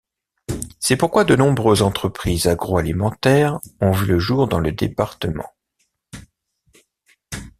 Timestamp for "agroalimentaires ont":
2.47-3.91